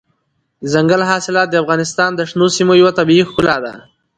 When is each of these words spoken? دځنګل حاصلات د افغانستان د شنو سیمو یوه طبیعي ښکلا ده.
دځنګل 0.63 1.01
حاصلات 1.09 1.47
د 1.51 1.55
افغانستان 1.63 2.09
د 2.15 2.21
شنو 2.29 2.47
سیمو 2.57 2.73
یوه 2.81 2.91
طبیعي 2.99 3.23
ښکلا 3.29 3.57
ده. 3.65 3.73